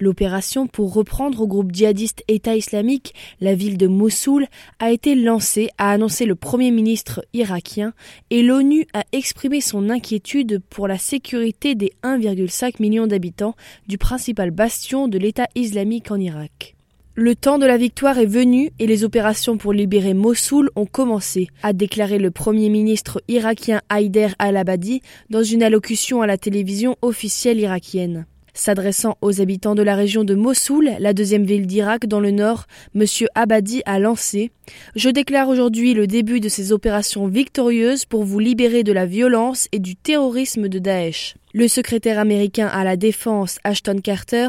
L'opération 0.00 0.68
pour 0.68 0.94
reprendre 0.94 1.40
au 1.40 1.46
groupe 1.48 1.72
djihadiste 1.72 2.22
État 2.28 2.54
islamique 2.54 3.14
la 3.40 3.54
ville 3.54 3.76
de 3.76 3.88
Mossoul 3.88 4.46
a 4.78 4.92
été 4.92 5.16
lancée, 5.16 5.70
a 5.76 5.90
annoncé 5.90 6.24
le 6.24 6.36
Premier 6.36 6.70
ministre 6.70 7.24
irakien, 7.34 7.92
et 8.30 8.42
l'ONU 8.42 8.86
a 8.94 9.02
exprimé 9.10 9.60
son 9.60 9.90
inquiétude 9.90 10.62
pour 10.70 10.86
la 10.86 10.98
sécurité 10.98 11.74
des 11.74 11.92
1,5 12.04 12.74
million 12.80 13.08
d'habitants 13.08 13.56
du 13.88 13.98
principal 13.98 14.52
bastion 14.52 15.08
de 15.08 15.18
l'État 15.18 15.48
islamique 15.56 16.10
en 16.12 16.20
Irak. 16.20 16.76
Le 17.16 17.34
temps 17.34 17.58
de 17.58 17.66
la 17.66 17.76
victoire 17.76 18.18
est 18.18 18.26
venu 18.26 18.70
et 18.78 18.86
les 18.86 19.02
opérations 19.02 19.56
pour 19.56 19.72
libérer 19.72 20.14
Mossoul 20.14 20.70
ont 20.76 20.86
commencé, 20.86 21.48
a 21.64 21.72
déclaré 21.72 22.18
le 22.18 22.30
premier 22.30 22.68
ministre 22.68 23.20
irakien 23.26 23.80
Haider 23.90 24.28
al-Abadi 24.38 25.02
dans 25.28 25.42
une 25.42 25.64
allocution 25.64 26.22
à 26.22 26.28
la 26.28 26.38
télévision 26.38 26.94
officielle 27.02 27.58
irakienne. 27.58 28.26
S'adressant 28.58 29.16
aux 29.22 29.40
habitants 29.40 29.76
de 29.76 29.82
la 29.82 29.94
région 29.94 30.24
de 30.24 30.34
Mossoul, 30.34 30.90
la 30.98 31.12
deuxième 31.12 31.44
ville 31.44 31.68
d'Irak 31.68 32.08
dans 32.08 32.18
le 32.18 32.32
nord, 32.32 32.66
M. 32.92 33.04
Abadi 33.36 33.82
a 33.86 34.00
lancé 34.00 34.50
Je 34.96 35.10
déclare 35.10 35.48
aujourd'hui 35.48 35.94
le 35.94 36.08
début 36.08 36.40
de 36.40 36.48
ces 36.48 36.72
opérations 36.72 37.28
victorieuses 37.28 38.04
pour 38.04 38.24
vous 38.24 38.40
libérer 38.40 38.82
de 38.82 38.92
la 38.92 39.06
violence 39.06 39.68
et 39.70 39.78
du 39.78 39.94
terrorisme 39.94 40.66
de 40.66 40.80
Daesh. 40.80 41.36
Le 41.58 41.66
secrétaire 41.66 42.20
américain 42.20 42.68
à 42.68 42.84
la 42.84 42.96
Défense, 42.96 43.58
Ashton 43.64 43.96
Carter, 44.00 44.46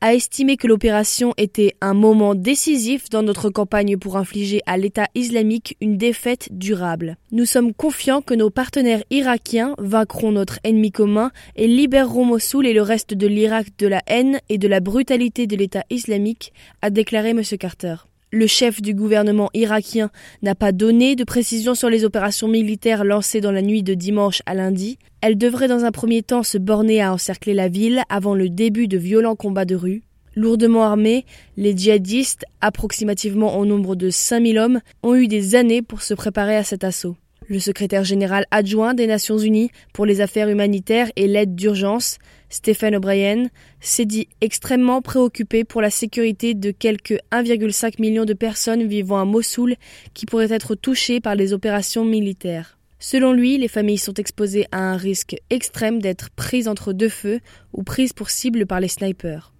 a 0.00 0.14
estimé 0.14 0.56
que 0.56 0.68
l'opération 0.68 1.34
était 1.36 1.74
un 1.80 1.92
moment 1.92 2.36
décisif 2.36 3.10
dans 3.10 3.24
notre 3.24 3.50
campagne 3.50 3.96
pour 3.96 4.16
infliger 4.16 4.60
à 4.66 4.76
l'État 4.76 5.08
islamique 5.16 5.76
une 5.80 5.96
défaite 5.96 6.50
durable. 6.52 7.16
Nous 7.32 7.46
sommes 7.46 7.74
confiants 7.74 8.22
que 8.22 8.34
nos 8.34 8.50
partenaires 8.50 9.02
irakiens 9.10 9.74
vaincront 9.78 10.30
notre 10.30 10.60
ennemi 10.62 10.92
commun 10.92 11.32
et 11.56 11.66
libéreront 11.66 12.26
Mossoul 12.26 12.68
et 12.68 12.74
le 12.74 12.82
reste 12.82 13.12
de 13.12 13.26
l'Irak 13.26 13.76
de 13.78 13.88
la 13.88 14.02
haine 14.06 14.38
et 14.48 14.58
de 14.58 14.68
la 14.68 14.78
brutalité 14.78 15.48
de 15.48 15.56
l'État 15.56 15.82
islamique, 15.90 16.52
a 16.80 16.90
déclaré 16.90 17.30
M. 17.30 17.42
Carter. 17.58 17.96
Le 18.34 18.46
chef 18.46 18.80
du 18.80 18.94
gouvernement 18.94 19.50
irakien 19.52 20.10
n'a 20.40 20.54
pas 20.54 20.72
donné 20.72 21.16
de 21.16 21.22
précision 21.22 21.74
sur 21.74 21.90
les 21.90 22.06
opérations 22.06 22.48
militaires 22.48 23.04
lancées 23.04 23.42
dans 23.42 23.52
la 23.52 23.60
nuit 23.60 23.82
de 23.82 23.92
dimanche 23.92 24.40
à 24.46 24.54
lundi. 24.54 24.98
Elles 25.20 25.36
devraient 25.36 25.68
dans 25.68 25.84
un 25.84 25.90
premier 25.90 26.22
temps 26.22 26.42
se 26.42 26.56
borner 26.56 27.02
à 27.02 27.12
encercler 27.12 27.52
la 27.52 27.68
ville 27.68 28.02
avant 28.08 28.34
le 28.34 28.48
début 28.48 28.88
de 28.88 28.96
violents 28.96 29.36
combats 29.36 29.66
de 29.66 29.74
rue. 29.74 30.02
Lourdement 30.34 30.84
armés, 30.84 31.26
les 31.58 31.76
djihadistes, 31.76 32.46
approximativement 32.62 33.58
au 33.58 33.66
nombre 33.66 33.96
de 33.96 34.08
5000 34.08 34.58
hommes, 34.58 34.80
ont 35.02 35.14
eu 35.14 35.28
des 35.28 35.54
années 35.54 35.82
pour 35.82 36.00
se 36.00 36.14
préparer 36.14 36.56
à 36.56 36.64
cet 36.64 36.84
assaut. 36.84 37.16
Le 37.52 37.60
secrétaire 37.60 38.02
général 38.02 38.46
adjoint 38.50 38.94
des 38.94 39.06
Nations 39.06 39.36
Unies 39.36 39.70
pour 39.92 40.06
les 40.06 40.22
affaires 40.22 40.48
humanitaires 40.48 41.12
et 41.16 41.26
l'aide 41.26 41.54
d'urgence, 41.54 42.16
Stephen 42.48 42.96
O'Brien, 42.96 43.50
s'est 43.78 44.06
dit 44.06 44.26
extrêmement 44.40 45.02
préoccupé 45.02 45.62
pour 45.62 45.82
la 45.82 45.90
sécurité 45.90 46.54
de 46.54 46.70
quelques 46.70 47.18
1,5 47.30 48.00
million 48.00 48.24
de 48.24 48.32
personnes 48.32 48.88
vivant 48.88 49.20
à 49.20 49.26
Mossoul 49.26 49.74
qui 50.14 50.24
pourraient 50.24 50.50
être 50.50 50.74
touchées 50.74 51.20
par 51.20 51.34
les 51.34 51.52
opérations 51.52 52.06
militaires. 52.06 52.78
Selon 52.98 53.34
lui, 53.34 53.58
les 53.58 53.68
familles 53.68 53.98
sont 53.98 54.14
exposées 54.14 54.64
à 54.72 54.78
un 54.78 54.96
risque 54.96 55.36
extrême 55.50 56.00
d'être 56.00 56.30
prises 56.30 56.68
entre 56.68 56.94
deux 56.94 57.10
feux 57.10 57.40
ou 57.74 57.82
prises 57.82 58.14
pour 58.14 58.30
cible 58.30 58.64
par 58.64 58.80
les 58.80 58.88
snipers. 58.88 59.52